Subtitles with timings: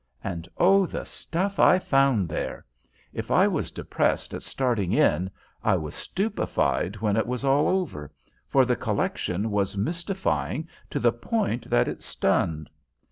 [0.23, 2.65] And oh, the stuff I found there!
[3.13, 5.29] If I was depressed at starting in,
[5.63, 8.11] I was stupefied when it was all over,
[8.47, 12.67] for the collection was mystifying to the point that it stunned.